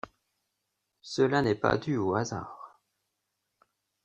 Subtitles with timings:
[1.03, 2.79] Cela n'est pas dû au hasard.